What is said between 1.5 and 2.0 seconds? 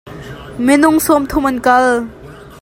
kal.